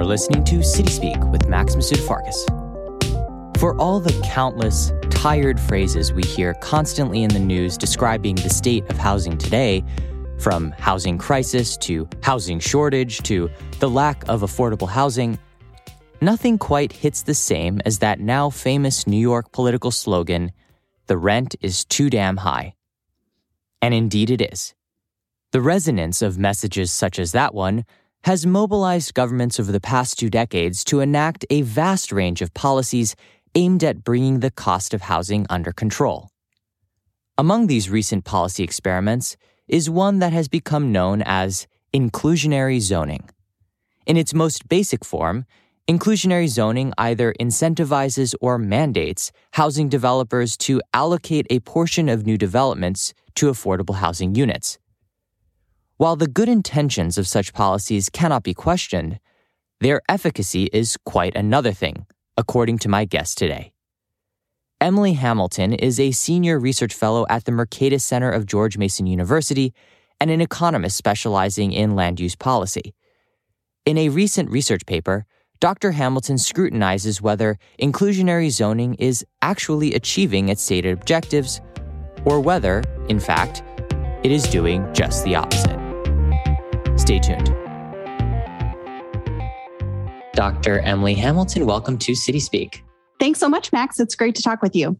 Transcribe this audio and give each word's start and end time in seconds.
You're 0.00 0.06
listening 0.06 0.44
to 0.44 0.62
City 0.62 0.90
Speak 0.90 1.22
with 1.26 1.46
Max 1.46 1.76
Masud 1.76 1.98
Farkas. 1.98 2.46
For 3.60 3.78
all 3.78 4.00
the 4.00 4.18
countless, 4.24 4.94
tired 5.10 5.60
phrases 5.60 6.10
we 6.10 6.22
hear 6.22 6.54
constantly 6.54 7.22
in 7.22 7.28
the 7.28 7.38
news 7.38 7.76
describing 7.76 8.36
the 8.36 8.48
state 8.48 8.82
of 8.88 8.96
housing 8.96 9.36
today, 9.36 9.84
from 10.38 10.70
housing 10.78 11.18
crisis 11.18 11.76
to 11.82 12.08
housing 12.22 12.58
shortage 12.60 13.18
to 13.24 13.50
the 13.78 13.90
lack 13.90 14.26
of 14.26 14.40
affordable 14.40 14.88
housing, 14.88 15.38
nothing 16.22 16.56
quite 16.56 16.92
hits 16.92 17.24
the 17.24 17.34
same 17.34 17.82
as 17.84 17.98
that 17.98 18.20
now 18.20 18.48
famous 18.48 19.06
New 19.06 19.20
York 19.20 19.52
political 19.52 19.90
slogan 19.90 20.50
the 21.08 21.18
rent 21.18 21.56
is 21.60 21.84
too 21.84 22.08
damn 22.08 22.38
high. 22.38 22.72
And 23.82 23.92
indeed 23.92 24.30
it 24.30 24.40
is. 24.40 24.74
The 25.52 25.60
resonance 25.60 26.22
of 26.22 26.38
messages 26.38 26.90
such 26.90 27.18
as 27.18 27.32
that 27.32 27.52
one 27.52 27.84
has 28.24 28.44
mobilized 28.44 29.14
governments 29.14 29.58
over 29.58 29.72
the 29.72 29.80
past 29.80 30.18
two 30.18 30.28
decades 30.28 30.84
to 30.84 31.00
enact 31.00 31.46
a 31.50 31.62
vast 31.62 32.12
range 32.12 32.42
of 32.42 32.52
policies 32.52 33.16
aimed 33.54 33.82
at 33.82 34.04
bringing 34.04 34.40
the 34.40 34.50
cost 34.50 34.92
of 34.92 35.02
housing 35.02 35.46
under 35.48 35.72
control. 35.72 36.28
Among 37.38 37.66
these 37.66 37.88
recent 37.88 38.24
policy 38.24 38.62
experiments 38.62 39.36
is 39.66 39.88
one 39.88 40.18
that 40.18 40.32
has 40.32 40.48
become 40.48 40.92
known 40.92 41.22
as 41.22 41.66
inclusionary 41.94 42.80
zoning. 42.80 43.30
In 44.06 44.16
its 44.16 44.34
most 44.34 44.68
basic 44.68 45.04
form, 45.04 45.46
inclusionary 45.88 46.48
zoning 46.48 46.92
either 46.98 47.34
incentivizes 47.40 48.34
or 48.40 48.58
mandates 48.58 49.32
housing 49.52 49.88
developers 49.88 50.56
to 50.58 50.82
allocate 50.92 51.46
a 51.48 51.60
portion 51.60 52.08
of 52.08 52.26
new 52.26 52.36
developments 52.36 53.14
to 53.36 53.46
affordable 53.46 53.96
housing 53.96 54.34
units. 54.34 54.78
While 56.00 56.16
the 56.16 56.28
good 56.28 56.48
intentions 56.48 57.18
of 57.18 57.28
such 57.28 57.52
policies 57.52 58.08
cannot 58.08 58.42
be 58.42 58.54
questioned, 58.54 59.20
their 59.80 60.00
efficacy 60.08 60.70
is 60.72 60.96
quite 61.04 61.36
another 61.36 61.72
thing, 61.72 62.06
according 62.38 62.78
to 62.78 62.88
my 62.88 63.04
guest 63.04 63.36
today. 63.36 63.74
Emily 64.80 65.12
Hamilton 65.12 65.74
is 65.74 66.00
a 66.00 66.12
senior 66.12 66.58
research 66.58 66.94
fellow 66.94 67.26
at 67.28 67.44
the 67.44 67.52
Mercatus 67.52 68.00
Center 68.00 68.30
of 68.30 68.46
George 68.46 68.78
Mason 68.78 69.06
University 69.06 69.74
and 70.18 70.30
an 70.30 70.40
economist 70.40 70.96
specializing 70.96 71.70
in 71.70 71.94
land 71.94 72.18
use 72.18 72.34
policy. 72.34 72.94
In 73.84 73.98
a 73.98 74.08
recent 74.08 74.48
research 74.50 74.86
paper, 74.86 75.26
Dr. 75.60 75.90
Hamilton 75.90 76.38
scrutinizes 76.38 77.20
whether 77.20 77.58
inclusionary 77.78 78.48
zoning 78.48 78.94
is 78.94 79.22
actually 79.42 79.92
achieving 79.92 80.48
its 80.48 80.62
stated 80.62 80.94
objectives, 80.94 81.60
or 82.24 82.40
whether, 82.40 82.82
in 83.10 83.20
fact, 83.20 83.62
it 84.24 84.32
is 84.32 84.44
doing 84.44 84.90
just 84.94 85.24
the 85.24 85.34
opposite. 85.34 85.79
Stay 87.10 87.18
tuned. 87.18 87.52
Dr. 90.34 90.78
Emily 90.78 91.14
Hamilton, 91.14 91.66
welcome 91.66 91.98
to 91.98 92.14
City 92.14 92.38
Speak. 92.38 92.84
Thanks 93.18 93.40
so 93.40 93.48
much, 93.48 93.72
Max. 93.72 93.98
It's 93.98 94.14
great 94.14 94.36
to 94.36 94.42
talk 94.44 94.62
with 94.62 94.76
you. 94.76 94.96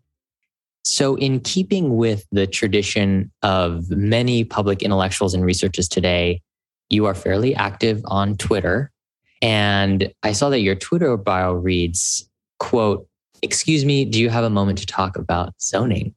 So, 0.85 1.15
in 1.15 1.39
keeping 1.39 1.97
with 1.97 2.27
the 2.33 2.49
tradition 2.49 3.31
of 3.45 3.89
many 3.91 4.43
public 4.43 4.83
intellectuals 4.83 5.35
and 5.35 5.45
researchers 5.45 5.87
today, 5.87 6.43
you 6.89 7.07
are 7.07 7.15
fairly 7.15 7.55
active 7.55 8.03
on 8.07 8.37
Twitter. 8.37 8.91
And 9.41 10.13
I 10.25 10.33
saw 10.33 10.49
that 10.49 10.63
your 10.63 10.75
Twitter 10.75 11.17
bio 11.17 11.53
reads, 11.53 12.29
quote, 12.59 13.07
Excuse 13.41 13.85
me, 13.85 14.05
do 14.05 14.21
you 14.21 14.31
have 14.31 14.43
a 14.43 14.51
moment 14.51 14.79
to 14.81 14.87
talk 14.87 15.17
about 15.17 15.55
zoning? 15.63 16.17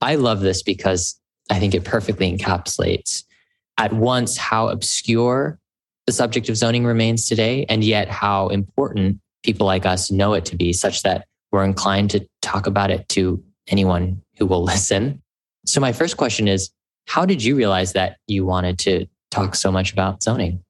I 0.00 0.14
love 0.14 0.42
this 0.42 0.62
because 0.62 1.20
I 1.50 1.58
think 1.58 1.74
it 1.74 1.82
perfectly 1.82 2.32
encapsulates 2.32 3.24
at 3.78 3.92
once 3.92 4.36
how 4.36 4.68
obscure 4.68 5.58
the 6.06 6.12
subject 6.12 6.48
of 6.48 6.56
zoning 6.56 6.84
remains 6.84 7.26
today, 7.26 7.64
and 7.68 7.84
yet 7.84 8.08
how 8.08 8.48
important 8.48 9.20
people 9.42 9.66
like 9.66 9.86
us 9.86 10.10
know 10.10 10.34
it 10.34 10.44
to 10.46 10.56
be, 10.56 10.72
such 10.72 11.02
that 11.02 11.26
we're 11.52 11.64
inclined 11.64 12.10
to 12.10 12.26
talk 12.42 12.66
about 12.66 12.90
it 12.90 13.08
to 13.10 13.42
anyone 13.68 14.20
who 14.36 14.46
will 14.46 14.64
listen. 14.64 15.22
So, 15.64 15.80
my 15.80 15.92
first 15.92 16.16
question 16.16 16.48
is 16.48 16.70
How 17.06 17.24
did 17.24 17.42
you 17.42 17.56
realize 17.56 17.92
that 17.92 18.16
you 18.26 18.44
wanted 18.44 18.78
to 18.80 19.06
talk 19.30 19.54
so 19.54 19.70
much 19.70 19.92
about 19.92 20.22
zoning? 20.22 20.62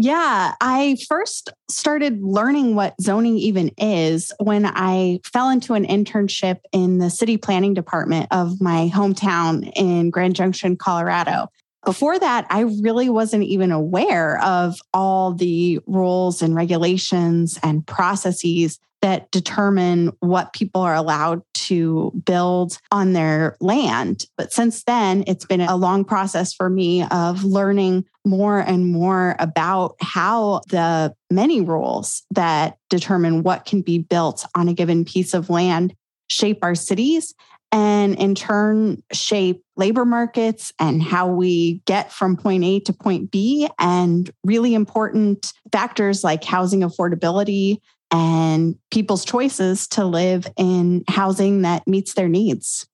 Yeah, 0.00 0.54
I 0.60 0.96
first 1.08 1.50
started 1.68 2.22
learning 2.22 2.76
what 2.76 2.94
zoning 3.00 3.36
even 3.36 3.72
is 3.76 4.32
when 4.38 4.64
I 4.64 5.18
fell 5.24 5.50
into 5.50 5.74
an 5.74 5.84
internship 5.84 6.60
in 6.72 6.98
the 6.98 7.10
city 7.10 7.36
planning 7.36 7.74
department 7.74 8.28
of 8.30 8.60
my 8.60 8.92
hometown 8.94 9.68
in 9.74 10.10
Grand 10.10 10.36
Junction, 10.36 10.76
Colorado. 10.76 11.48
Before 11.84 12.18
that, 12.18 12.46
I 12.50 12.60
really 12.82 13.08
wasn't 13.08 13.44
even 13.44 13.72
aware 13.72 14.40
of 14.42 14.78
all 14.92 15.32
the 15.32 15.80
rules 15.86 16.42
and 16.42 16.54
regulations 16.54 17.58
and 17.62 17.86
processes 17.86 18.78
that 19.00 19.30
determine 19.30 20.10
what 20.20 20.52
people 20.52 20.80
are 20.80 20.94
allowed 20.94 21.42
to 21.54 22.12
build 22.24 22.78
on 22.90 23.12
their 23.12 23.56
land. 23.60 24.24
But 24.36 24.52
since 24.52 24.82
then, 24.84 25.22
it's 25.26 25.44
been 25.44 25.60
a 25.60 25.76
long 25.76 26.04
process 26.04 26.52
for 26.52 26.68
me 26.68 27.04
of 27.04 27.44
learning 27.44 28.06
more 28.24 28.58
and 28.58 28.90
more 28.90 29.36
about 29.38 29.94
how 30.00 30.62
the 30.68 31.14
many 31.30 31.60
rules 31.60 32.22
that 32.32 32.76
determine 32.90 33.42
what 33.42 33.66
can 33.66 33.82
be 33.82 33.98
built 33.98 34.44
on 34.56 34.68
a 34.68 34.74
given 34.74 35.04
piece 35.04 35.32
of 35.32 35.48
land 35.48 35.94
shape 36.28 36.58
our 36.62 36.74
cities 36.74 37.34
and 37.70 38.14
in 38.18 38.34
turn 38.34 39.02
shape 39.12 39.62
labor 39.76 40.04
markets 40.04 40.72
and 40.78 41.02
how 41.02 41.28
we 41.28 41.82
get 41.86 42.12
from 42.12 42.36
point 42.36 42.64
A 42.64 42.80
to 42.80 42.92
point 42.92 43.30
B, 43.30 43.68
and 43.78 44.30
really 44.44 44.74
important 44.74 45.52
factors 45.72 46.24
like 46.24 46.44
housing 46.44 46.80
affordability 46.80 47.78
and 48.10 48.76
people's 48.90 49.24
choices 49.24 49.86
to 49.88 50.04
live 50.04 50.46
in 50.56 51.04
housing 51.08 51.62
that 51.62 51.86
meets 51.86 52.14
their 52.14 52.28
needs. 52.28 52.86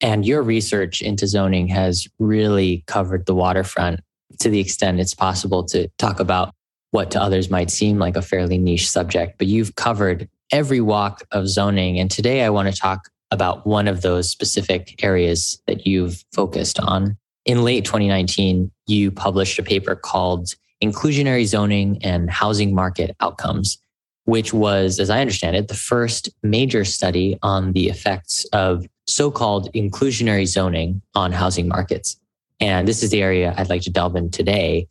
And 0.00 0.26
your 0.26 0.42
research 0.42 1.02
into 1.02 1.26
zoning 1.26 1.68
has 1.68 2.08
really 2.18 2.82
covered 2.86 3.26
the 3.26 3.34
waterfront 3.34 4.00
to 4.40 4.48
the 4.48 4.58
extent 4.58 5.00
it's 5.00 5.14
possible 5.14 5.64
to 5.64 5.88
talk 5.98 6.18
about 6.18 6.54
what 6.90 7.10
to 7.12 7.20
others 7.20 7.50
might 7.50 7.70
seem 7.70 7.98
like 7.98 8.16
a 8.16 8.22
fairly 8.22 8.58
niche 8.58 8.90
subject, 8.90 9.38
but 9.38 9.46
you've 9.46 9.76
covered 9.76 10.28
every 10.50 10.80
walk 10.80 11.22
of 11.30 11.48
zoning. 11.48 11.98
And 11.98 12.10
today 12.10 12.42
I 12.42 12.50
want 12.50 12.72
to 12.72 12.78
talk 12.78 13.08
about 13.32 13.66
one 13.66 13.88
of 13.88 14.02
those 14.02 14.28
specific 14.28 15.02
areas 15.02 15.60
that 15.66 15.86
you've 15.86 16.22
focused 16.34 16.78
on. 16.78 17.16
In 17.46 17.64
late 17.64 17.84
2019, 17.84 18.70
you 18.86 19.10
published 19.10 19.58
a 19.58 19.62
paper 19.62 19.96
called 19.96 20.54
Inclusionary 20.84 21.46
Zoning 21.46 21.98
and 22.04 22.30
Housing 22.30 22.74
Market 22.74 23.16
Outcomes, 23.20 23.78
which 24.26 24.52
was, 24.52 25.00
as 25.00 25.08
I 25.08 25.20
understand 25.20 25.56
it, 25.56 25.68
the 25.68 25.74
first 25.74 26.28
major 26.42 26.84
study 26.84 27.38
on 27.42 27.72
the 27.72 27.88
effects 27.88 28.44
of 28.52 28.84
so 29.06 29.30
called 29.30 29.72
inclusionary 29.72 30.46
zoning 30.46 31.02
on 31.14 31.32
housing 31.32 31.66
markets. 31.66 32.16
And 32.60 32.86
this 32.86 33.02
is 33.02 33.10
the 33.10 33.22
area 33.22 33.54
I'd 33.56 33.70
like 33.70 33.82
to 33.82 33.90
delve 33.90 34.14
in 34.14 34.30
today. 34.30 34.86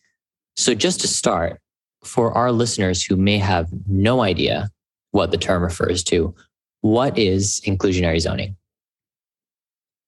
So, 0.58 0.74
just 0.74 1.00
to 1.02 1.08
start, 1.08 1.62
for 2.04 2.34
our 2.34 2.52
listeners 2.52 3.04
who 3.04 3.16
may 3.16 3.38
have 3.38 3.70
no 3.88 4.22
idea 4.22 4.70
what 5.12 5.32
the 5.32 5.38
term 5.38 5.64
refers 5.64 6.04
to, 6.06 6.34
what 6.82 7.18
is 7.18 7.62
inclusionary 7.66 8.20
zoning? 8.20 8.58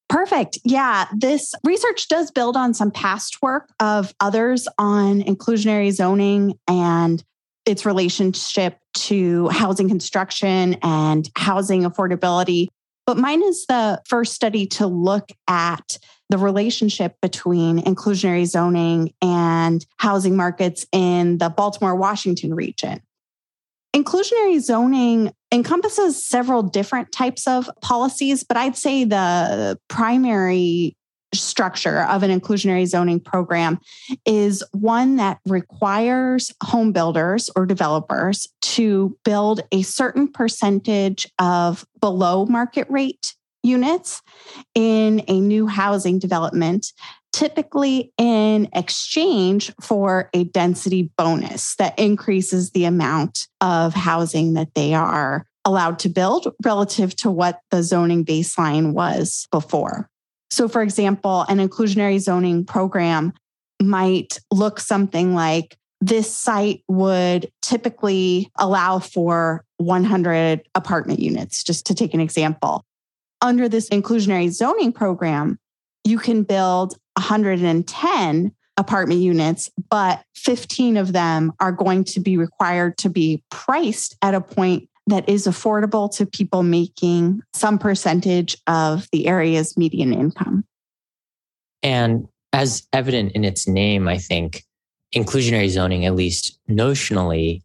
Perfect. 0.09 0.59
Yeah, 0.63 1.07
this 1.15 1.55
research 1.63 2.07
does 2.07 2.29
build 2.29 2.55
on 2.55 2.73
some 2.73 2.91
past 2.91 3.41
work 3.41 3.69
of 3.79 4.13
others 4.19 4.67
on 4.77 5.21
inclusionary 5.23 5.91
zoning 5.91 6.59
and 6.67 7.23
its 7.65 7.85
relationship 7.85 8.77
to 8.93 9.47
housing 9.49 9.87
construction 9.87 10.75
and 10.83 11.29
housing 11.35 11.83
affordability. 11.83 12.67
But 13.07 13.17
mine 13.17 13.41
is 13.43 13.65
the 13.65 14.01
first 14.07 14.33
study 14.33 14.67
to 14.67 14.87
look 14.87 15.31
at 15.47 15.97
the 16.29 16.37
relationship 16.37 17.15
between 17.21 17.79
inclusionary 17.79 18.45
zoning 18.45 19.13
and 19.21 19.85
housing 19.97 20.35
markets 20.35 20.85
in 20.91 21.37
the 21.37 21.49
Baltimore 21.49 21.95
Washington 21.95 22.53
region. 22.53 23.01
Inclusionary 23.95 24.59
zoning 24.59 25.31
encompasses 25.51 26.25
several 26.25 26.63
different 26.63 27.11
types 27.11 27.47
of 27.47 27.69
policies, 27.81 28.43
but 28.43 28.57
I'd 28.57 28.75
say 28.75 29.03
the 29.03 29.79
primary 29.87 30.97
structure 31.33 32.01
of 32.03 32.23
an 32.23 32.37
inclusionary 32.37 32.85
zoning 32.87 33.19
program 33.19 33.79
is 34.25 34.63
one 34.71 35.17
that 35.17 35.39
requires 35.45 36.51
home 36.63 36.91
builders 36.91 37.49
or 37.55 37.65
developers 37.65 38.47
to 38.61 39.17
build 39.23 39.61
a 39.71 39.81
certain 39.81 40.27
percentage 40.27 41.27
of 41.39 41.85
below 41.99 42.45
market 42.45 42.87
rate 42.89 43.35
units 43.63 44.21
in 44.75 45.23
a 45.27 45.39
new 45.39 45.67
housing 45.67 46.19
development 46.19 46.87
typically 47.33 48.13
in 48.17 48.69
exchange 48.73 49.73
for 49.81 50.29
a 50.33 50.45
density 50.45 51.11
bonus 51.17 51.75
that 51.75 51.97
increases 51.99 52.71
the 52.71 52.85
amount 52.85 53.47
of 53.59 53.93
housing 53.93 54.53
that 54.53 54.73
they 54.75 54.93
are 54.93 55.45
allowed 55.65 55.99
to 55.99 56.09
build 56.09 56.53
relative 56.63 57.15
to 57.15 57.31
what 57.31 57.59
the 57.71 57.83
zoning 57.83 58.23
baseline 58.23 58.93
was 58.93 59.47
before. 59.51 60.07
So, 60.51 60.67
for 60.67 60.81
example, 60.81 61.45
an 61.49 61.57
inclusionary 61.57 62.19
zoning 62.19 62.63
program 62.65 63.33
might 63.81 64.39
look 64.51 64.79
something 64.79 65.33
like 65.33 65.75
this 65.99 66.33
site 66.33 66.83
would 66.87 67.49
typically 67.61 68.51
allow 68.57 68.99
for 68.99 69.65
100 69.77 70.61
apartment 70.75 71.19
units, 71.19 71.63
just 71.63 71.85
to 71.87 71.95
take 71.95 72.13
an 72.13 72.19
example. 72.19 72.83
Under 73.41 73.67
this 73.67 73.89
inclusionary 73.89 74.51
zoning 74.51 74.91
program, 74.91 75.57
you 76.03 76.17
can 76.17 76.43
build 76.43 76.97
110 77.15 78.51
apartment 78.77 79.21
units, 79.21 79.69
but 79.89 80.23
15 80.35 80.97
of 80.97 81.13
them 81.13 81.53
are 81.59 81.71
going 81.71 82.03
to 82.05 82.19
be 82.19 82.37
required 82.37 82.97
to 82.97 83.09
be 83.09 83.43
priced 83.49 84.17
at 84.21 84.33
a 84.33 84.41
point 84.41 84.89
that 85.07 85.27
is 85.27 85.47
affordable 85.47 86.13
to 86.15 86.25
people 86.25 86.63
making 86.63 87.41
some 87.53 87.77
percentage 87.77 88.57
of 88.67 89.07
the 89.11 89.27
area's 89.27 89.77
median 89.77 90.13
income. 90.13 90.63
And 91.81 92.27
as 92.53 92.87
evident 92.93 93.33
in 93.33 93.43
its 93.43 93.67
name, 93.67 94.07
I 94.07 94.17
think 94.17 94.63
inclusionary 95.13 95.69
zoning, 95.69 96.05
at 96.05 96.15
least 96.15 96.57
notionally, 96.69 97.61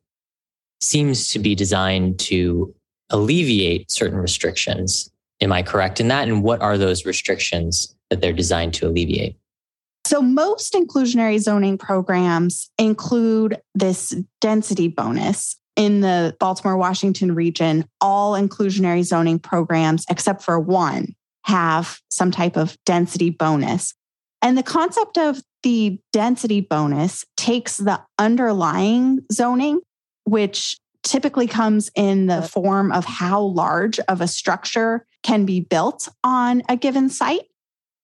seems 0.81 1.29
to 1.29 1.39
be 1.39 1.55
designed 1.55 2.19
to 2.19 2.75
alleviate 3.11 3.91
certain 3.91 4.19
restrictions. 4.19 5.11
Am 5.41 5.53
I 5.53 5.63
correct 5.63 6.01
in 6.01 6.09
that? 6.09 6.29
And 6.29 6.43
what 6.43 6.61
are 6.61 6.77
those 6.77 7.07
restrictions 7.07 7.95
that 8.11 8.21
they're 8.21 8.33
designed 8.33 8.75
to 8.75 8.87
alleviate? 8.87 9.37
So, 10.07 10.23
most 10.23 10.73
inclusionary 10.73 11.39
zoning 11.39 11.77
programs 11.77 12.71
include 12.79 13.61
this 13.75 14.15
density 14.41 14.89
bonus. 14.89 15.57
In 15.77 16.01
the 16.01 16.35
Baltimore 16.41 16.77
Washington 16.77 17.35
region, 17.35 17.85
all 18.01 18.33
inclusionary 18.33 19.05
zoning 19.05 19.39
programs, 19.39 20.05
except 20.11 20.43
for 20.43 20.59
one, 20.59 21.15
have 21.45 22.01
some 22.11 22.31
type 22.31 22.57
of 22.57 22.77
density 22.85 23.31
bonus. 23.31 23.95
And 24.43 24.57
the 24.57 24.63
concept 24.63 25.19
of 25.19 25.41
the 25.63 26.01
density 26.13 26.61
bonus 26.61 27.25
takes 27.37 27.77
the 27.77 28.01
underlying 28.19 29.21
zoning, 29.33 29.81
which 30.25 30.79
typically 31.03 31.47
comes 31.47 31.91
in 31.95 32.27
the 32.27 32.43
form 32.43 32.93
of 32.93 33.05
how 33.05 33.41
large 33.41 33.99
of 34.01 34.21
a 34.21 34.29
structure 34.29 35.07
can 35.23 35.45
be 35.45 35.61
built 35.61 36.09
on 36.23 36.63
a 36.69 36.77
given 36.77 37.09
site. 37.09 37.47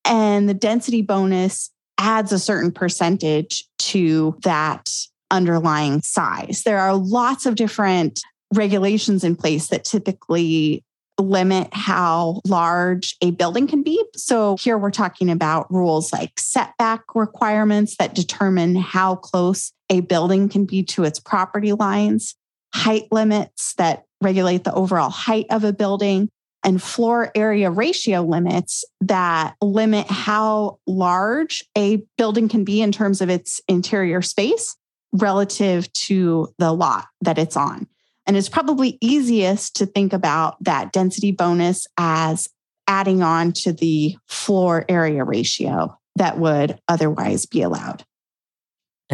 And 0.04 0.48
the 0.48 0.54
density 0.54 1.02
bonus 1.02 1.70
adds 1.98 2.32
a 2.32 2.38
certain 2.38 2.72
percentage 2.72 3.64
to 3.78 4.36
that 4.42 4.90
underlying 5.30 6.00
size. 6.02 6.62
There 6.64 6.78
are 6.78 6.94
lots 6.94 7.46
of 7.46 7.54
different 7.54 8.20
regulations 8.52 9.24
in 9.24 9.36
place 9.36 9.68
that 9.68 9.84
typically 9.84 10.84
limit 11.18 11.68
how 11.72 12.40
large 12.46 13.16
a 13.22 13.30
building 13.30 13.66
can 13.66 13.82
be. 13.82 14.02
So 14.16 14.56
here 14.60 14.76
we're 14.76 14.90
talking 14.90 15.30
about 15.30 15.72
rules 15.72 16.12
like 16.12 16.32
setback 16.38 17.02
requirements 17.14 17.96
that 17.98 18.14
determine 18.14 18.74
how 18.74 19.16
close 19.16 19.72
a 19.90 20.00
building 20.00 20.48
can 20.48 20.64
be 20.64 20.82
to 20.84 21.04
its 21.04 21.20
property 21.20 21.72
lines, 21.72 22.34
height 22.74 23.04
limits 23.12 23.74
that 23.74 24.04
regulate 24.20 24.64
the 24.64 24.74
overall 24.74 25.10
height 25.10 25.46
of 25.50 25.62
a 25.62 25.72
building, 25.72 26.30
and 26.64 26.82
floor 26.82 27.30
area 27.34 27.70
ratio 27.70 28.22
limits 28.22 28.84
that 29.02 29.54
limit 29.62 30.06
how 30.08 30.78
large 30.86 31.62
a 31.76 32.02
building 32.16 32.48
can 32.48 32.64
be 32.64 32.80
in 32.80 32.90
terms 32.90 33.20
of 33.20 33.28
its 33.28 33.60
interior 33.68 34.22
space 34.22 34.76
relative 35.12 35.92
to 35.92 36.48
the 36.58 36.72
lot 36.72 37.06
that 37.20 37.38
it's 37.38 37.56
on. 37.56 37.86
And 38.26 38.36
it's 38.36 38.48
probably 38.48 38.98
easiest 39.00 39.76
to 39.76 39.86
think 39.86 40.12
about 40.12 40.56
that 40.64 40.92
density 40.92 41.30
bonus 41.30 41.86
as 41.98 42.48
adding 42.88 43.22
on 43.22 43.52
to 43.52 43.72
the 43.72 44.16
floor 44.26 44.84
area 44.88 45.24
ratio 45.24 45.96
that 46.16 46.38
would 46.38 46.78
otherwise 46.88 47.46
be 47.46 47.62
allowed. 47.62 48.04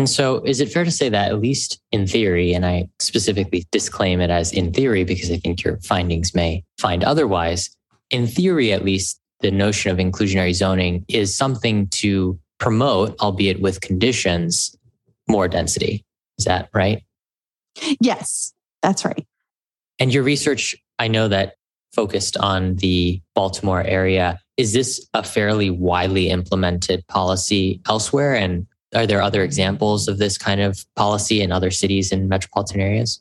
And 0.01 0.09
so, 0.09 0.43
is 0.47 0.61
it 0.61 0.73
fair 0.73 0.85
to 0.85 0.91
say 0.91 1.11
that, 1.11 1.29
at 1.31 1.43
least 1.43 1.79
in 1.93 2.07
theory, 2.07 2.55
and 2.55 2.65
I 2.65 2.89
specifically 3.01 3.67
disclaim 3.71 4.23
it 4.23 4.31
as 4.31 4.51
in 4.51 4.73
theory 4.73 5.05
because 5.05 5.31
I 5.31 5.37
think 5.37 5.63
your 5.63 5.79
findings 5.83 6.35
may 6.35 6.65
find 6.79 7.05
otherwise, 7.05 7.69
in 8.09 8.27
theory, 8.27 8.73
at 8.73 8.83
least, 8.83 9.21
the 9.41 9.51
notion 9.51 9.93
of 9.93 9.99
inclusionary 9.99 10.55
zoning 10.55 11.05
is 11.09 11.37
something 11.37 11.87
to 11.89 12.41
promote, 12.59 13.15
albeit 13.21 13.61
with 13.61 13.83
conditions, 13.83 14.75
more 15.29 15.49
density. 15.49 16.03
Is 16.39 16.47
that 16.47 16.71
right? 16.73 17.05
Yes, 18.01 18.55
that's 18.81 19.05
right. 19.05 19.27
And 19.99 20.15
your 20.15 20.23
research, 20.23 20.75
I 20.99 21.09
know 21.09 21.29
that 21.29 21.57
focused 21.93 22.39
on 22.39 22.77
the 22.77 23.21
Baltimore 23.35 23.83
area. 23.83 24.41
Is 24.57 24.73
this 24.73 25.07
a 25.13 25.23
fairly 25.23 25.69
widely 25.69 26.31
implemented 26.31 27.07
policy 27.07 27.83
elsewhere? 27.87 28.35
And 28.35 28.67
are 28.95 29.07
there 29.07 29.23
other 29.23 29.43
examples 29.43 30.09
of 30.09 30.19
this 30.19 30.37
kind 30.37 30.61
of 30.61 30.85
policy 30.97 31.41
in 31.41 31.53
other 31.53 31.71
cities 31.71 32.13
and 32.13 32.29
metropolitan 32.29 32.81
areas? 32.81 33.21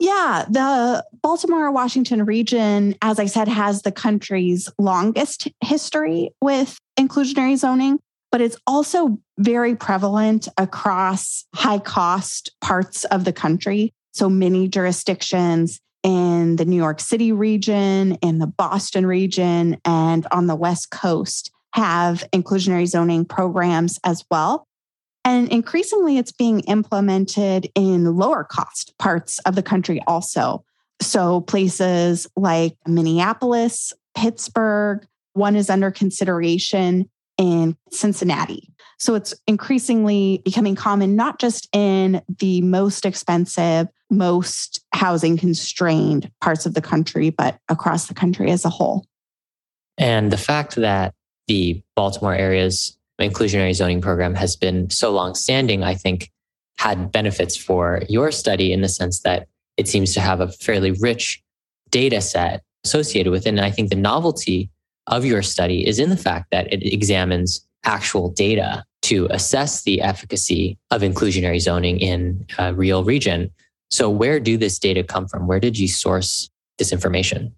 Yeah, 0.00 0.44
the 0.50 1.04
Baltimore 1.22 1.70
Washington 1.70 2.24
region, 2.26 2.96
as 3.00 3.18
I 3.18 3.26
said, 3.26 3.48
has 3.48 3.82
the 3.82 3.92
country's 3.92 4.68
longest 4.78 5.48
history 5.62 6.30
with 6.40 6.78
inclusionary 6.98 7.56
zoning, 7.56 8.00
but 8.32 8.40
it's 8.40 8.56
also 8.66 9.18
very 9.38 9.76
prevalent 9.76 10.48
across 10.58 11.44
high 11.54 11.78
cost 11.78 12.50
parts 12.60 13.04
of 13.04 13.24
the 13.24 13.32
country. 13.32 13.92
So 14.12 14.28
many 14.28 14.68
jurisdictions 14.68 15.80
in 16.02 16.56
the 16.56 16.64
New 16.64 16.76
York 16.76 17.00
City 17.00 17.32
region, 17.32 18.12
in 18.16 18.38
the 18.40 18.46
Boston 18.46 19.06
region, 19.06 19.78
and 19.84 20.26
on 20.30 20.48
the 20.48 20.56
West 20.56 20.90
Coast 20.90 21.50
have 21.74 22.24
inclusionary 22.32 22.86
zoning 22.86 23.24
programs 23.24 23.98
as 24.04 24.24
well. 24.30 24.66
And 25.24 25.48
increasingly, 25.50 26.18
it's 26.18 26.32
being 26.32 26.60
implemented 26.60 27.68
in 27.74 28.16
lower 28.16 28.44
cost 28.44 28.96
parts 28.98 29.40
of 29.40 29.56
the 29.56 29.62
country 29.62 30.00
also. 30.06 30.64
So, 31.02 31.40
places 31.40 32.28
like 32.36 32.76
Minneapolis, 32.86 33.92
Pittsburgh, 34.16 35.04
one 35.32 35.56
is 35.56 35.68
under 35.68 35.90
consideration 35.90 37.10
in 37.38 37.76
Cincinnati. 37.90 38.70
So, 38.98 39.16
it's 39.16 39.34
increasingly 39.48 40.42
becoming 40.44 40.76
common, 40.76 41.16
not 41.16 41.40
just 41.40 41.68
in 41.72 42.22
the 42.38 42.60
most 42.60 43.04
expensive, 43.04 43.88
most 44.10 44.84
housing 44.92 45.36
constrained 45.36 46.30
parts 46.40 46.66
of 46.66 46.74
the 46.74 46.82
country, 46.82 47.30
but 47.30 47.58
across 47.68 48.06
the 48.06 48.14
country 48.14 48.50
as 48.52 48.64
a 48.64 48.70
whole. 48.70 49.06
And 49.98 50.30
the 50.30 50.36
fact 50.36 50.76
that 50.76 51.14
the 51.46 51.82
Baltimore 51.96 52.34
area's 52.34 52.96
inclusionary 53.20 53.74
zoning 53.74 54.00
program 54.00 54.34
has 54.34 54.56
been 54.56 54.90
so 54.90 55.10
long 55.10 55.34
standing, 55.34 55.82
I 55.82 55.94
think 55.94 56.30
had 56.78 57.12
benefits 57.12 57.56
for 57.56 58.02
your 58.08 58.32
study 58.32 58.72
in 58.72 58.80
the 58.80 58.88
sense 58.88 59.20
that 59.20 59.46
it 59.76 59.88
seems 59.88 60.14
to 60.14 60.20
have 60.20 60.40
a 60.40 60.50
fairly 60.50 60.92
rich 60.92 61.42
data 61.90 62.20
set 62.20 62.62
associated 62.84 63.30
with 63.30 63.46
it. 63.46 63.50
And 63.50 63.60
I 63.60 63.70
think 63.70 63.90
the 63.90 63.96
novelty 63.96 64.70
of 65.06 65.24
your 65.24 65.42
study 65.42 65.86
is 65.86 65.98
in 65.98 66.10
the 66.10 66.16
fact 66.16 66.46
that 66.50 66.72
it 66.72 66.82
examines 66.82 67.66
actual 67.84 68.30
data 68.30 68.84
to 69.02 69.26
assess 69.30 69.82
the 69.82 70.00
efficacy 70.00 70.78
of 70.90 71.02
inclusionary 71.02 71.60
zoning 71.60 72.00
in 72.00 72.46
a 72.58 72.74
real 72.74 73.04
region. 73.04 73.50
So, 73.90 74.08
where 74.08 74.40
do 74.40 74.56
this 74.56 74.78
data 74.78 75.04
come 75.04 75.28
from? 75.28 75.46
Where 75.46 75.60
did 75.60 75.78
you 75.78 75.88
source 75.88 76.48
this 76.78 76.90
information? 76.90 77.54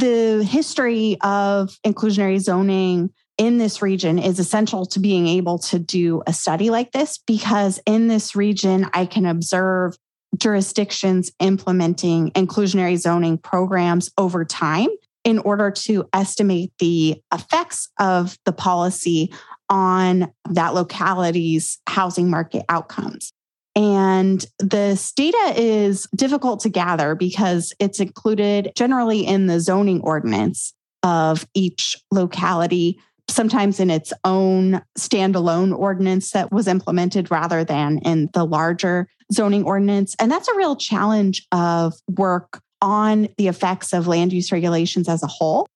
The 0.00 0.42
history 0.42 1.18
of 1.20 1.76
inclusionary 1.86 2.40
zoning 2.40 3.10
in 3.36 3.58
this 3.58 3.82
region 3.82 4.18
is 4.18 4.38
essential 4.38 4.86
to 4.86 4.98
being 4.98 5.28
able 5.28 5.58
to 5.58 5.78
do 5.78 6.22
a 6.26 6.32
study 6.32 6.70
like 6.70 6.92
this 6.92 7.18
because 7.26 7.82
in 7.84 8.08
this 8.08 8.34
region, 8.34 8.86
I 8.94 9.04
can 9.04 9.26
observe 9.26 9.98
jurisdictions 10.38 11.30
implementing 11.38 12.30
inclusionary 12.30 12.96
zoning 12.96 13.36
programs 13.36 14.10
over 14.16 14.42
time 14.42 14.88
in 15.24 15.38
order 15.40 15.70
to 15.70 16.08
estimate 16.14 16.72
the 16.78 17.20
effects 17.30 17.90
of 17.98 18.38
the 18.46 18.52
policy 18.52 19.30
on 19.68 20.32
that 20.48 20.72
locality's 20.72 21.78
housing 21.86 22.30
market 22.30 22.64
outcomes. 22.70 23.34
And 23.76 24.44
this 24.58 25.12
data 25.12 25.54
is 25.56 26.06
difficult 26.14 26.60
to 26.60 26.68
gather 26.68 27.14
because 27.14 27.72
it's 27.78 28.00
included 28.00 28.72
generally 28.76 29.26
in 29.26 29.46
the 29.46 29.60
zoning 29.60 30.00
ordinance 30.00 30.74
of 31.02 31.46
each 31.54 31.96
locality 32.10 32.98
sometimes 33.30 33.80
in 33.80 33.90
its 33.90 34.12
own 34.24 34.82
standalone 34.98 35.76
ordinance 35.76 36.32
that 36.32 36.52
was 36.52 36.66
implemented 36.66 37.30
rather 37.30 37.64
than 37.64 37.98
in 37.98 38.28
the 38.34 38.44
larger 38.44 39.08
zoning 39.32 39.64
ordinance. 39.64 40.16
And 40.18 40.30
that's 40.30 40.48
a 40.48 40.56
real 40.56 40.76
challenge 40.76 41.46
of 41.52 41.94
work 42.08 42.60
on 42.82 43.28
the 43.36 43.48
effects 43.48 43.92
of 43.92 44.06
land 44.06 44.32
use 44.32 44.52
regulations 44.52 45.08
as 45.08 45.22
a 45.22 45.28
whole. 45.28 45.66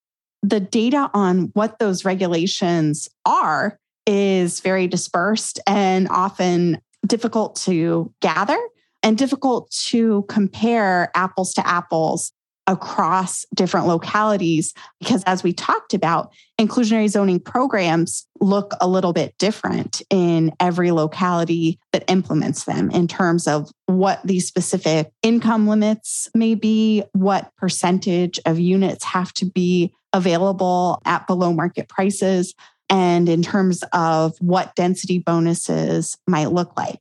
The 0.43 0.61
data 0.61 1.11
on 1.15 1.51
what 1.55 1.79
those 1.79 2.05
regulations 2.05 3.09
are 3.25 3.79
is 4.07 4.61
very 4.61 4.87
dispersed 4.87 5.61
and 5.67 6.09
often 6.09 6.81
difficult 7.07 7.57
to 7.57 8.13
gather 8.21 8.59
and 9.03 9.19
difficult 9.19 9.71
to 9.71 10.25
compare 10.29 11.11
apples 11.15 11.55
to 11.55 11.67
apples 11.67 12.33
across 12.67 13.45
different 13.55 13.87
localities 13.87 14.73
because 14.99 15.23
as 15.25 15.43
we 15.43 15.53
talked 15.53 15.93
about 15.93 16.33
inclusionary 16.59 17.09
zoning 17.09 17.39
programs 17.39 18.27
look 18.41 18.73
a 18.81 18.89
little 18.89 19.13
bit 19.13 19.37
different 19.39 20.01
in 20.09 20.51
every 20.61 20.91
locality 20.91 21.79
that 21.93 22.11
implements 22.11 22.65
them 22.65 22.91
in 22.91 23.07
terms 23.07 23.47
of 23.47 23.71
what 23.87 24.21
these 24.25 24.47
specific 24.47 25.11
income 25.23 25.69
limits 25.69 26.29
may 26.35 26.55
be 26.55 27.03
what 27.13 27.55
percentage 27.57 28.41
of 28.47 28.59
units 28.59 29.05
have 29.05 29.33
to 29.35 29.45
be 29.45 29.93
available 30.15 31.03
at 31.05 31.27
below 31.27 31.53
market 31.53 31.89
prices 31.89 32.55
and 32.89 33.29
in 33.29 33.43
terms 33.43 33.83
of 33.93 34.37
what 34.41 34.75
density 34.75 35.19
bonuses 35.19 36.17
might 36.27 36.51
look 36.51 36.77
like 36.77 36.99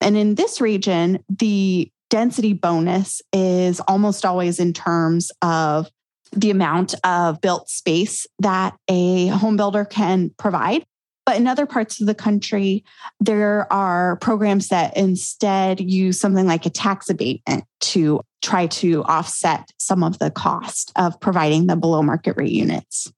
and 0.00 0.16
in 0.16 0.34
this 0.34 0.60
region 0.60 1.22
the 1.28 1.90
density 2.12 2.52
bonus 2.52 3.22
is 3.32 3.80
almost 3.88 4.26
always 4.26 4.60
in 4.60 4.74
terms 4.74 5.32
of 5.40 5.88
the 6.32 6.50
amount 6.50 6.94
of 7.04 7.40
built 7.40 7.70
space 7.70 8.26
that 8.38 8.76
a 8.88 9.28
home 9.28 9.56
builder 9.56 9.86
can 9.86 10.30
provide. 10.38 10.84
But 11.24 11.36
in 11.36 11.46
other 11.46 11.64
parts 11.64 12.02
of 12.02 12.06
the 12.06 12.14
country, 12.14 12.84
there 13.18 13.72
are 13.72 14.16
programs 14.16 14.68
that 14.68 14.94
instead 14.94 15.80
use 15.80 16.20
something 16.20 16.46
like 16.46 16.66
a 16.66 16.70
tax 16.70 17.08
abatement 17.08 17.64
to 17.80 18.20
try 18.42 18.66
to 18.66 19.04
offset 19.04 19.70
some 19.78 20.02
of 20.02 20.18
the 20.18 20.30
cost 20.30 20.92
of 20.96 21.18
providing 21.18 21.66
the 21.66 21.76
below 21.76 22.02
market 22.02 22.36
rate 22.36 22.52
units. 22.52 23.10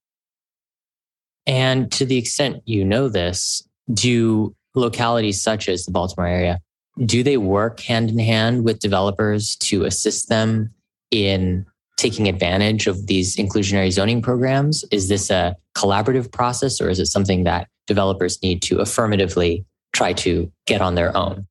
And 1.46 1.90
to 1.92 2.06
the 2.06 2.16
extent 2.16 2.62
you 2.64 2.84
know 2.84 3.08
this, 3.08 3.66
do 3.92 4.54
localities 4.74 5.42
such 5.42 5.68
as 5.68 5.84
the 5.84 5.92
Baltimore 5.92 6.26
area 6.26 6.60
do 7.04 7.22
they 7.22 7.36
work 7.36 7.80
hand 7.80 8.10
in 8.10 8.18
hand 8.18 8.64
with 8.64 8.78
developers 8.78 9.56
to 9.56 9.84
assist 9.84 10.28
them 10.28 10.72
in 11.10 11.66
taking 11.96 12.28
advantage 12.28 12.86
of 12.86 13.06
these 13.06 13.36
inclusionary 13.36 13.90
zoning 13.90 14.22
programs? 14.22 14.84
Is 14.90 15.08
this 15.08 15.30
a 15.30 15.56
collaborative 15.76 16.30
process 16.30 16.80
or 16.80 16.88
is 16.88 17.00
it 17.00 17.06
something 17.06 17.44
that 17.44 17.68
developers 17.86 18.42
need 18.42 18.62
to 18.62 18.78
affirmatively 18.78 19.64
try 19.92 20.12
to 20.12 20.50
get 20.66 20.80
on 20.80 20.94
their 20.94 21.16
own? 21.16 21.46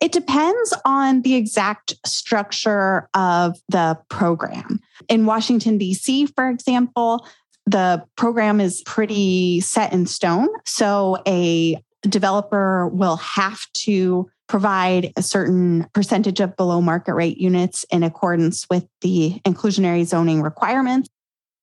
It 0.00 0.12
depends 0.12 0.72
on 0.86 1.22
the 1.22 1.34
exact 1.34 1.94
structure 2.06 3.08
of 3.12 3.58
the 3.68 3.98
program. 4.08 4.80
In 5.08 5.26
Washington, 5.26 5.76
D.C., 5.76 6.26
for 6.26 6.48
example, 6.48 7.26
the 7.66 8.04
program 8.16 8.60
is 8.60 8.82
pretty 8.84 9.60
set 9.60 9.92
in 9.92 10.06
stone. 10.06 10.48
So 10.66 11.18
a 11.26 11.82
developer 12.02 12.88
will 12.88 13.16
have 13.16 13.60
to 13.72 14.28
provide 14.48 15.12
a 15.16 15.22
certain 15.22 15.86
percentage 15.94 16.40
of 16.40 16.56
below 16.56 16.80
market 16.80 17.14
rate 17.14 17.38
units 17.38 17.84
in 17.90 18.02
accordance 18.02 18.66
with 18.68 18.86
the 19.00 19.40
inclusionary 19.44 20.04
zoning 20.04 20.42
requirements 20.42 21.08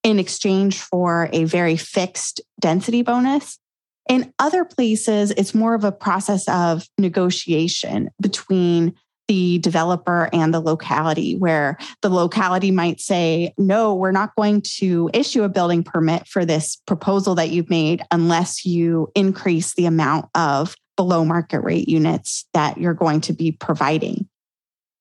in 0.03 0.19
exchange 0.19 0.79
for 0.79 1.29
a 1.33 1.43
very 1.43 1.75
fixed 1.75 2.39
density 2.61 3.01
bonus. 3.01 3.59
In 4.07 4.33
other 4.39 4.63
places, 4.63 5.31
it's 5.31 5.53
more 5.53 5.73
of 5.73 5.83
a 5.83 5.91
process 5.91 6.47
of 6.47 6.87
negotiation 6.97 8.09
between 8.21 8.95
the 9.27 9.59
developer 9.59 10.29
and 10.33 10.53
the 10.53 10.59
locality, 10.59 11.35
where 11.35 11.77
the 12.01 12.09
locality 12.09 12.71
might 12.71 12.99
say, 12.99 13.53
No, 13.57 13.93
we're 13.93 14.11
not 14.11 14.35
going 14.35 14.61
to 14.77 15.09
issue 15.13 15.43
a 15.43 15.49
building 15.49 15.83
permit 15.83 16.27
for 16.27 16.45
this 16.45 16.77
proposal 16.87 17.35
that 17.35 17.49
you've 17.49 17.69
made 17.69 18.03
unless 18.11 18.65
you 18.65 19.09
increase 19.15 19.73
the 19.73 19.85
amount 19.85 20.25
of 20.35 20.75
below 20.95 21.23
market 21.23 21.61
rate 21.61 21.87
units 21.87 22.45
that 22.53 22.77
you're 22.77 22.93
going 22.93 23.21
to 23.21 23.33
be 23.33 23.51
providing. 23.51 24.27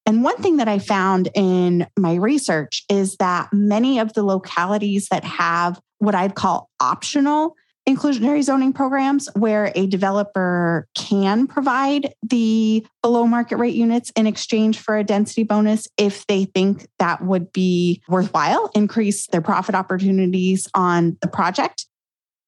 And 0.05 0.23
one 0.23 0.37
thing 0.37 0.59
that 0.59 0.69
I 0.69 0.79
found 0.79 1.29
in 1.35 1.87
my 1.99 2.15
research 2.15 2.85
is 2.89 3.17
that 3.17 3.49
many 3.53 3.99
of 3.99 4.13
the 4.13 4.23
localities 4.23 5.09
that 5.11 5.25
have 5.25 5.81
what 5.99 6.15
I'd 6.15 6.37
call 6.37 6.71
optional 6.79 7.57
inclusionary 7.89 8.43
zoning 8.43 8.73
programs, 8.73 9.29
where 9.35 9.73
a 9.75 9.87
developer 9.87 10.89
can 10.95 11.47
provide 11.47 12.13
the 12.23 12.85
below 13.03 13.27
market 13.27 13.57
rate 13.57 13.75
units 13.75 14.11
in 14.17 14.27
exchange 14.27 14.79
for 14.79 14.97
a 14.99 15.05
density 15.05 15.45
bonus 15.45 15.89
if 15.97 16.27
they 16.27 16.45
think 16.45 16.87
that 16.99 17.25
would 17.25 17.53
be 17.53 18.03
worthwhile, 18.09 18.71
increase 18.75 19.27
their 19.29 19.43
profit 19.43 19.75
opportunities 19.75 20.69
on 20.75 21.17
the 21.21 21.29
project 21.29 21.87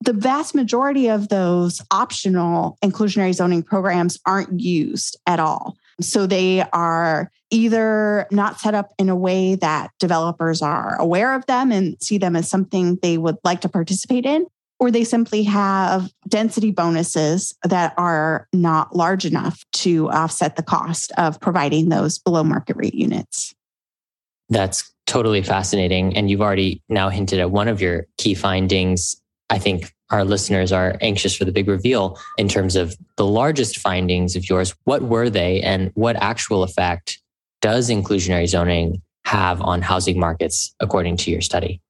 the 0.00 0.12
vast 0.12 0.54
majority 0.54 1.08
of 1.08 1.28
those 1.28 1.82
optional 1.90 2.78
inclusionary 2.84 3.34
zoning 3.34 3.62
programs 3.62 4.18
aren't 4.24 4.60
used 4.60 5.16
at 5.26 5.40
all. 5.40 5.76
So 6.00 6.26
they 6.26 6.62
are 6.72 7.30
either 7.50 8.26
not 8.30 8.60
set 8.60 8.74
up 8.74 8.92
in 8.98 9.08
a 9.08 9.16
way 9.16 9.56
that 9.56 9.90
developers 9.98 10.62
are 10.62 10.96
aware 11.00 11.34
of 11.34 11.44
them 11.46 11.72
and 11.72 11.96
see 12.00 12.18
them 12.18 12.36
as 12.36 12.48
something 12.48 12.98
they 13.02 13.18
would 13.18 13.36
like 13.42 13.62
to 13.62 13.68
participate 13.68 14.24
in, 14.24 14.46
or 14.80 14.90
they 14.90 15.04
simply 15.04 15.42
have 15.42 16.10
density 16.28 16.70
bonuses 16.70 17.54
that 17.64 17.94
are 17.96 18.48
not 18.52 18.94
large 18.94 19.24
enough 19.24 19.64
to 19.72 20.08
offset 20.10 20.56
the 20.56 20.62
cost 20.62 21.12
of 21.18 21.40
providing 21.40 21.88
those 21.88 22.18
below 22.18 22.44
market 22.44 22.76
rate 22.76 22.94
units. 22.94 23.54
That's 24.48 24.92
totally 25.06 25.42
fascinating. 25.42 26.16
And 26.16 26.30
you've 26.30 26.40
already 26.40 26.82
now 26.88 27.08
hinted 27.08 27.40
at 27.40 27.50
one 27.50 27.68
of 27.68 27.80
your 27.80 28.06
key 28.16 28.34
findings 28.34 29.20
I 29.50 29.58
think 29.58 29.94
our 30.10 30.24
listeners 30.24 30.72
are 30.72 30.96
anxious 31.00 31.36
for 31.36 31.44
the 31.44 31.52
big 31.52 31.68
reveal 31.68 32.18
in 32.36 32.48
terms 32.48 32.76
of 32.76 32.96
the 33.16 33.26
largest 33.26 33.78
findings 33.78 34.36
of 34.36 34.48
yours. 34.48 34.74
What 34.84 35.02
were 35.02 35.30
they 35.30 35.60
and 35.60 35.90
what 35.94 36.16
actual 36.16 36.62
effect 36.62 37.20
does 37.60 37.90
inclusionary 37.90 38.46
zoning 38.46 39.02
have 39.24 39.60
on 39.60 39.82
housing 39.82 40.18
markets 40.18 40.74
according 40.80 41.16
to 41.18 41.30
your 41.30 41.40
study? 41.40 41.80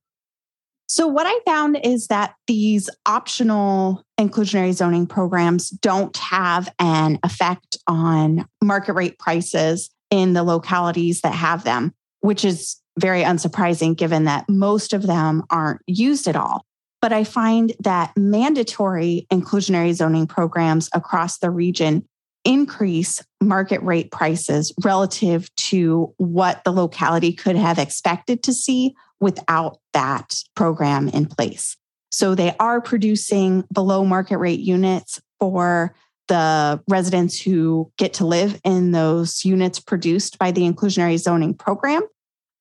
So, 0.91 1.07
what 1.07 1.27
I 1.27 1.39
found 1.45 1.79
is 1.85 2.07
that 2.07 2.35
these 2.47 2.89
optional 3.05 4.03
inclusionary 4.19 4.73
zoning 4.73 5.07
programs 5.07 5.69
don't 5.69 6.17
have 6.17 6.73
an 6.79 7.19
effect 7.23 7.77
on 7.87 8.47
market 8.63 8.95
rate 8.95 9.19
prices 9.19 9.91
in 10.11 10.33
the 10.33 10.43
localities 10.43 11.21
that 11.21 11.35
have 11.35 11.65
them, 11.65 11.93
which 12.21 12.43
is 12.43 12.81
very 12.99 13.23
unsurprising 13.23 13.97
given 13.97 14.25
that 14.25 14.49
most 14.49 14.95
of 14.95 15.07
them 15.07 15.45
aren't 15.51 15.83
used 15.87 16.27
at 16.27 16.37
all. 16.37 16.65
But 17.03 17.13
I 17.13 17.23
find 17.23 17.75
that 17.81 18.13
mandatory 18.17 19.27
inclusionary 19.31 19.93
zoning 19.93 20.27
programs 20.27 20.89
across 20.95 21.39
the 21.39 21.51
region 21.51 22.09
increase 22.45 23.23
market 23.43 23.83
rate 23.83 24.11
prices 24.11 24.73
relative 24.83 25.55
to 25.57 26.15
what 26.17 26.65
the 26.65 26.73
locality 26.73 27.33
could 27.33 27.57
have 27.57 27.79
expected 27.79 28.43
to 28.45 28.55
see 28.55 28.95
without 29.21 29.79
that 29.93 30.37
program 30.55 31.09
in 31.09 31.27
place. 31.27 31.77
So 32.11 32.35
they 32.35 32.55
are 32.59 32.81
producing 32.81 33.65
below 33.73 34.05
market 34.05 34.39
rate 34.39 34.61
units 34.61 35.21
for 35.41 35.95
the 36.29 36.83
residents 36.89 37.41
who 37.41 37.91
get 37.97 38.15
to 38.15 38.27
live 38.27 38.61
in 38.65 38.93
those 38.93 39.45
units 39.45 39.81
produced 39.81 40.39
by 40.39 40.51
the 40.51 40.63
inclusionary 40.63 41.19
zoning 41.19 41.55
program 41.55 42.03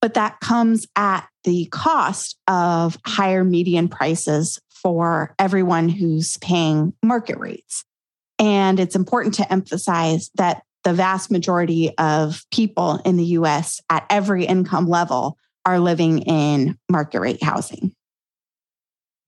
but 0.01 0.13
that 0.13 0.39
comes 0.39 0.87
at 0.95 1.27
the 1.43 1.65
cost 1.71 2.37
of 2.47 2.97
higher 3.05 3.43
median 3.43 3.87
prices 3.87 4.59
for 4.69 5.33
everyone 5.39 5.89
who's 5.89 6.37
paying 6.37 6.93
market 7.03 7.37
rates. 7.37 7.83
And 8.39 8.79
it's 8.79 8.95
important 8.95 9.33
to 9.35 9.51
emphasize 9.51 10.29
that 10.35 10.61
the 10.83 10.93
vast 10.93 11.31
majority 11.31 11.91
of 11.97 12.45
people 12.51 13.01
in 13.03 13.17
the 13.17 13.25
US 13.25 13.81
at 13.89 14.05
every 14.09 14.45
income 14.45 14.87
level 14.87 15.37
are 15.67 15.79
living 15.79 16.19
in 16.19 16.77
market 16.89 17.19
rate 17.19 17.43
housing. 17.43 17.91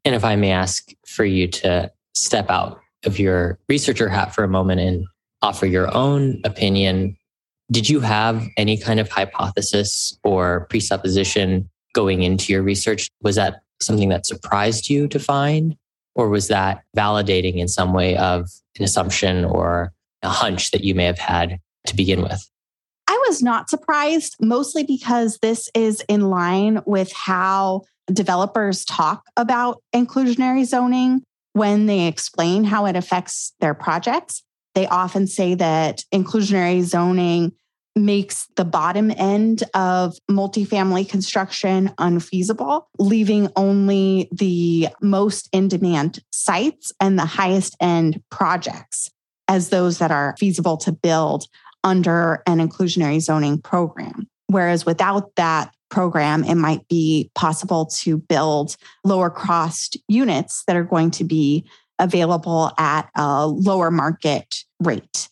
And 0.06 0.16
if 0.16 0.24
I 0.24 0.38
may 0.38 0.52
ask 0.52 0.90
for 1.06 1.26
you 1.26 1.50
to 1.50 1.92
step 2.16 2.50
out 2.50 2.80
of 3.06 3.20
your 3.20 3.60
researcher 3.68 4.08
hat 4.08 4.34
for 4.34 4.46
a 4.46 4.48
moment 4.48 4.80
and 4.80 5.06
offer 5.42 5.66
your 5.66 5.94
own 5.94 6.40
opinion 6.46 7.18
did 7.72 7.88
you 7.88 8.00
have 8.00 8.48
any 8.58 8.78
kind 8.78 9.00
of 9.00 9.10
hypothesis 9.10 10.18
or 10.24 10.66
presupposition 10.72 11.70
going 11.94 12.24
into 12.24 12.52
your 12.52 12.64
research? 12.64 13.10
Was 13.22 13.36
that 13.36 13.62
something 13.80 14.10
that 14.10 14.26
surprised 14.26 14.90
you 14.90 15.08
to 15.10 15.20
find? 15.20 15.78
Or 16.16 16.30
was 16.30 16.48
that 16.48 16.84
validating 16.98 17.58
in 17.58 17.68
some 17.68 17.94
way 17.94 18.18
of 18.18 18.50
an 18.80 18.84
assumption 18.84 19.46
or 19.46 19.94
a 20.24 20.30
hunch 20.30 20.72
that 20.72 20.84
you 20.84 20.96
may 20.96 21.06
have 21.06 21.20
had 21.20 21.60
to 21.86 21.96
begin 21.96 22.24
with? 22.24 22.50
Was 23.30 23.44
not 23.44 23.70
surprised, 23.70 24.38
mostly 24.42 24.84
because 24.84 25.38
this 25.38 25.70
is 25.76 26.02
in 26.10 26.32
line 26.32 26.82
with 26.88 27.14
how 27.14 27.84
developers 28.12 28.84
talk 28.84 29.22
about 29.38 29.84
inclusionary 29.96 30.66
zoning 30.66 31.22
when 31.54 31.86
they 31.86 32.08
explain 32.08 32.64
how 32.64 32.88
it 32.88 32.96
affects 32.96 33.54
their 33.60 33.76
projects. 33.76 34.42
They 34.74 34.88
often 34.88 35.28
say 35.28 35.54
that 35.54 36.04
inclusionary 36.12 36.82
zoning 36.82 37.52
makes 37.96 38.48
the 38.56 38.66
bottom 38.66 39.12
end 39.12 39.62
of 39.76 40.18
multifamily 40.28 41.08
construction 41.08 41.94
unfeasible, 42.00 42.90
leaving 42.98 43.50
only 43.56 44.28
the 44.32 44.88
most 45.04 45.50
in 45.54 45.68
demand 45.68 46.24
sites 46.32 46.92
and 47.00 47.20
the 47.20 47.28
highest 47.28 47.78
end 47.80 48.24
projects 48.32 49.12
as 49.48 49.70
those 49.70 50.00
that 50.00 50.10
are 50.10 50.36
feasible 50.40 50.78
to 50.78 50.92
build 50.92 51.46
under 51.84 52.44
an 52.46 52.60
inclusionary 52.60 53.22
zoning 53.22 53.62
program. 53.62 54.28
Whereas 54.48 54.86
without 54.86 55.36
that 55.36 55.74
program, 55.90 56.44
it 56.44 56.56
might 56.56 56.88
be 56.88 57.32
possible 57.36 57.86
to 57.86 58.18
build 58.18 58.76
lower 59.04 59.30
cost 59.30 59.98
units 60.08 60.64
that 60.68 60.76
are 60.76 60.84
going 60.84 61.12
to 61.12 61.24
be 61.24 61.66
available 62.00 62.72
at 62.78 63.10
a 63.16 63.48
lower 63.48 63.92
market 63.92 64.64
rate. 64.80 65.30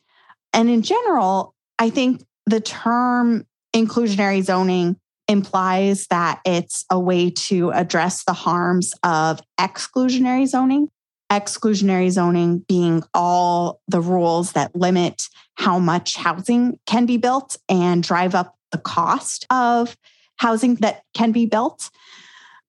And 0.54 0.70
in 0.70 0.82
general, 0.82 1.54
I 1.80 1.90
think 1.90 2.24
the 2.46 2.60
term 2.60 3.46
inclusionary 3.76 4.44
zoning 4.44 4.98
implies 5.28 6.08
that 6.08 6.42
it's 6.46 6.86
a 6.90 7.00
way 7.00 7.30
to 7.30 7.72
address 7.72 8.24
the 8.24 8.34
harms 8.34 8.94
of 9.04 9.42
exclusionary 9.60 10.48
zoning. 10.48 10.90
Exclusionary 11.32 12.10
zoning 12.10 12.60
being 12.68 13.04
all 13.14 13.82
the 13.88 14.02
rules 14.02 14.54
that 14.54 14.76
limit 14.76 15.28
how 15.56 15.80
much 15.80 16.16
housing 16.16 16.80
can 16.86 17.06
be 17.06 17.18
built 17.18 17.58
and 17.68 18.04
drive 18.04 18.36
up 18.36 18.56
the 18.72 18.78
cost 18.78 19.46
of 19.50 19.98
housing 20.38 20.76
that 20.76 21.04
can 21.14 21.32
be 21.32 21.46
built. 21.46 21.90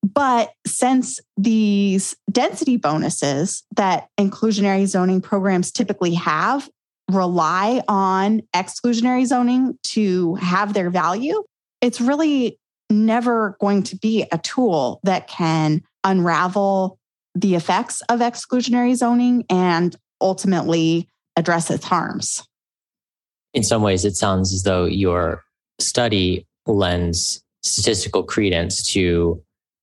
But 0.03 0.53
since 0.67 1.21
these 1.37 2.17
density 2.31 2.77
bonuses 2.77 3.65
that 3.77 4.09
inclusionary 4.19 4.87
zoning 4.87 5.21
programs 5.21 5.73
typically 5.73 6.15
have 6.15 6.69
rely 7.11 7.83
on 7.89 8.43
exclusionary 8.55 9.27
zoning 9.27 9.79
to 9.83 10.35
have 10.37 10.73
their 10.73 10.91
value, 10.91 11.43
it's 11.81 12.01
really 12.01 12.59
never 12.91 13.57
going 13.61 13.83
to 13.85 13.97
be 13.97 14.25
a 14.33 14.39
tool 14.39 15.01
that 15.05 15.29
can 15.29 15.83
unravel 16.05 16.98
the 17.41 17.55
effects 17.55 18.01
of 18.09 18.21
exclusionary 18.21 18.95
zoning 18.95 19.45
and 19.49 19.97
ultimately 20.21 21.09
address 21.37 21.71
its 21.71 21.85
harms. 21.85 22.43
In 23.55 23.63
some 23.63 23.83
ways, 23.83 24.05
it 24.05 24.17
sounds 24.17 24.53
as 24.53 24.65
though 24.65 24.85
your 24.85 25.45
study 25.79 26.47
lends 26.67 27.43
statistical 27.63 28.23
credence 28.23 28.83
to 28.93 29.43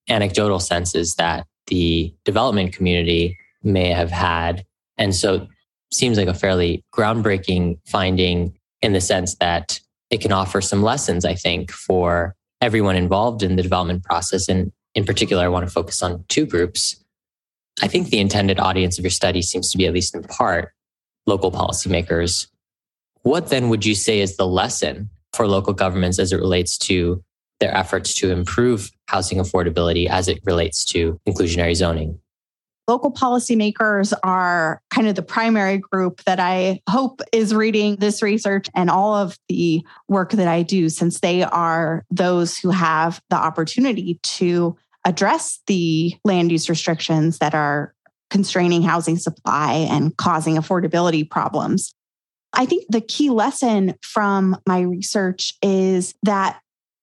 anecdotal 0.09 0.59
senses 0.59 1.15
that 1.15 1.47
the 1.67 2.13
development 2.25 2.73
community 2.73 3.37
may 3.63 3.89
have 3.89 4.11
had. 4.11 4.65
And 4.97 5.15
so 5.15 5.47
seems 5.91 6.17
like 6.17 6.27
a 6.27 6.33
fairly 6.33 6.83
groundbreaking 6.93 7.79
finding 7.87 8.57
in 8.81 8.93
the 8.93 9.01
sense 9.01 9.35
that 9.35 9.79
it 10.09 10.21
can 10.21 10.31
offer 10.31 10.61
some 10.61 10.83
lessons, 10.83 11.25
I 11.25 11.33
think, 11.33 11.71
for 11.71 12.35
everyone 12.61 12.95
involved 12.95 13.43
in 13.43 13.55
the 13.55 13.63
development 13.63 14.03
process. 14.03 14.47
And 14.47 14.71
in 14.93 15.05
particular, 15.05 15.43
I 15.43 15.47
want 15.47 15.65
to 15.65 15.71
focus 15.71 16.03
on 16.03 16.23
two 16.27 16.45
groups. 16.45 17.03
I 17.81 17.87
think 17.87 18.09
the 18.09 18.19
intended 18.19 18.59
audience 18.59 18.97
of 18.97 19.03
your 19.03 19.11
study 19.11 19.41
seems 19.41 19.71
to 19.71 19.77
be, 19.77 19.85
at 19.85 19.93
least 19.93 20.15
in 20.15 20.23
part, 20.23 20.71
local 21.25 21.51
policymakers. 21.51 22.47
What 23.23 23.49
then 23.49 23.69
would 23.69 23.85
you 23.85 23.95
say 23.95 24.19
is 24.21 24.37
the 24.37 24.47
lesson 24.47 25.09
for 25.33 25.47
local 25.47 25.73
governments 25.73 26.19
as 26.19 26.31
it 26.31 26.37
relates 26.37 26.77
to 26.77 27.23
their 27.59 27.75
efforts 27.75 28.13
to 28.15 28.31
improve 28.31 28.91
housing 29.07 29.39
affordability 29.39 30.07
as 30.07 30.27
it 30.27 30.39
relates 30.45 30.85
to 30.85 31.19
inclusionary 31.27 31.75
zoning? 31.75 32.19
Local 32.87 33.11
policymakers 33.11 34.13
are 34.23 34.79
kind 34.91 35.07
of 35.07 35.15
the 35.15 35.23
primary 35.23 35.79
group 35.79 36.23
that 36.25 36.39
I 36.39 36.81
hope 36.87 37.21
is 37.31 37.55
reading 37.55 37.95
this 37.95 38.21
research 38.21 38.69
and 38.75 38.91
all 38.91 39.15
of 39.15 39.39
the 39.49 39.83
work 40.07 40.33
that 40.33 40.47
I 40.47 40.61
do, 40.61 40.89
since 40.89 41.19
they 41.19 41.41
are 41.41 42.05
those 42.11 42.59
who 42.59 42.69
have 42.69 43.19
the 43.31 43.37
opportunity 43.37 44.19
to 44.21 44.77
address 45.05 45.59
the 45.67 46.15
land 46.23 46.51
use 46.51 46.69
restrictions 46.69 47.37
that 47.37 47.53
are 47.53 47.93
constraining 48.29 48.81
housing 48.81 49.17
supply 49.17 49.87
and 49.89 50.17
causing 50.17 50.55
affordability 50.55 51.29
problems. 51.29 51.93
I 52.53 52.65
think 52.65 52.85
the 52.89 53.01
key 53.01 53.29
lesson 53.29 53.95
from 54.01 54.57
my 54.67 54.81
research 54.81 55.53
is 55.61 56.15
that 56.23 56.59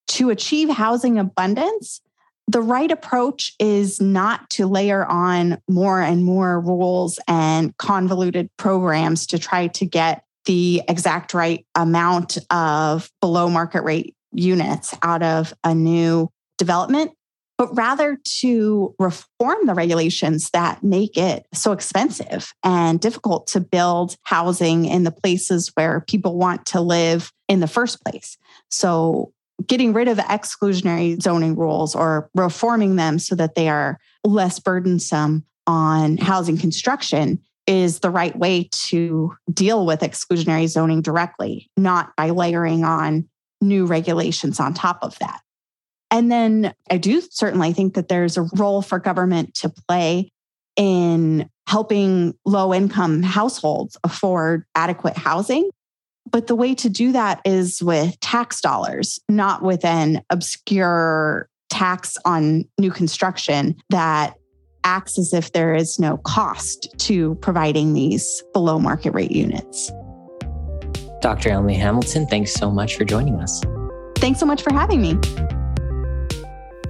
to 0.09 0.31
achieve 0.31 0.69
housing 0.69 1.19
abundance, 1.19 2.01
the 2.49 2.61
right 2.61 2.91
approach 2.91 3.55
is 3.59 4.01
not 4.01 4.51
to 4.51 4.67
layer 4.67 5.07
on 5.07 5.59
more 5.69 6.01
and 6.01 6.25
more 6.25 6.61
rules 6.61 7.21
and 7.29 7.77
convoluted 7.77 8.51
programs 8.57 9.27
to 9.29 9.39
try 9.39 9.69
to 9.69 9.87
get 9.87 10.25
the 10.45 10.83
exact 10.89 11.35
right 11.35 11.65
amount 11.77 12.39
of 12.51 13.11
below 13.21 13.49
market 13.49 13.83
rate 13.83 14.17
units 14.33 14.95
out 15.03 15.23
of 15.23 15.55
a 15.63 15.75
new 15.75 16.29
development, 16.59 17.13
but 17.63 17.77
rather 17.77 18.19
to 18.25 18.93
reform 18.99 19.67
the 19.67 19.75
regulations 19.75 20.51
that 20.51 20.83
make 20.83 21.17
it 21.17 21.47
so 21.55 21.71
expensive 21.71 22.53
and 22.65 22.99
difficult 22.99 23.47
to 23.47 23.61
build 23.61 24.17
housing 24.25 24.85
in 24.85 25.05
the 25.05 25.13
places 25.13 25.71
where 25.75 26.01
people 26.09 26.37
want 26.37 26.67
to 26.67 26.81
live 26.81 27.31
in 27.47 27.61
the 27.61 27.69
first 27.69 28.05
place. 28.05 28.37
So, 28.69 29.33
getting 29.65 29.93
rid 29.93 30.09
of 30.09 30.19
exclusionary 30.19 31.23
zoning 31.23 31.55
rules 31.55 31.95
or 31.95 32.29
reforming 32.35 32.97
them 32.97 33.21
so 33.21 33.37
that 33.37 33.55
they 33.55 33.69
are 33.69 34.01
less 34.25 34.59
burdensome 34.59 35.45
on 35.69 36.17
housing 36.17 36.59
construction 36.59 37.39
is 37.69 38.01
the 38.01 38.11
right 38.11 38.37
way 38.37 38.69
to 38.73 39.37
deal 39.55 39.87
with 39.87 40.01
exclusionary 40.01 40.67
zoning 40.67 41.01
directly, 41.01 41.71
not 41.77 42.11
by 42.17 42.31
layering 42.31 42.83
on 42.83 43.29
new 43.61 43.87
regulations 43.87 44.59
on 44.59 44.75
top 44.75 44.99
of 45.03 45.17
that. 45.21 45.43
And 46.13 46.31
then 46.31 46.75
I 46.91 46.99
do 46.99 47.23
certainly 47.31 47.73
think 47.73 47.95
that 47.95 48.09
there's 48.09 48.37
a 48.37 48.47
role 48.55 48.83
for 48.83 48.99
government 48.99 49.55
to 49.57 49.71
play 49.71 50.31
in 50.77 51.49
helping 51.67 52.35
low 52.45 52.75
income 52.75 53.23
households 53.23 53.97
afford 54.05 54.65
adequate 54.75 55.17
housing. 55.17 55.71
But 56.31 56.47
the 56.47 56.55
way 56.55 56.75
to 56.77 56.91
do 56.91 57.13
that 57.13 57.41
is 57.47 57.83
with 57.83 58.21
tax 58.21 58.61
dollars, 58.61 59.19
not 59.29 59.63
with 59.63 59.85
an 59.87 60.23
obscure 60.29 61.49
tax 61.71 62.19
on 62.27 62.67
new 62.79 62.91
construction 62.91 63.77
that 63.89 64.35
acts 64.85 65.19
as 65.19 65.33
if 65.33 65.53
there 65.53 65.75
is 65.75 65.99
no 65.99 66.19
cost 66.19 66.89
to 66.99 67.37
providing 67.37 67.95
these 67.95 68.43
below 68.53 68.79
market 68.79 69.13
rate 69.15 69.31
units. 69.31 69.91
Dr. 71.23 71.51
Emily 71.51 71.75
Hamilton, 71.75 72.27
thanks 72.27 72.53
so 72.53 72.71
much 72.71 72.97
for 72.97 73.05
joining 73.05 73.37
us. 73.37 73.63
Thanks 74.17 74.39
so 74.39 74.47
much 74.47 74.61
for 74.61 74.73
having 74.73 75.01
me. 75.01 75.62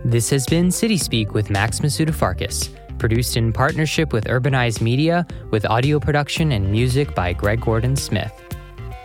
This 0.05 0.31
has 0.31 0.47
been 0.47 0.73
City 0.73 0.97
Speak 0.97 1.33
with 1.33 1.49
Max 1.49 1.79
Masudafarkis, 1.79 2.71
produced 2.99 3.37
in 3.37 3.53
partnership 3.53 4.13
with 4.13 4.25
Urbanized 4.25 4.81
Media, 4.81 5.25
with 5.53 5.65
audio 5.65 6.01
production 6.01 6.51
and 6.51 6.73
music 6.73 7.15
by 7.15 7.33
Greg 7.33 7.61
Gordon 7.61 7.95
Smith. 7.95 8.33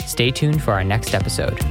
Stay 0.08 0.32
tuned 0.32 0.64
for 0.64 0.72
our 0.72 0.84
next 0.84 1.14
episode. 1.14 1.64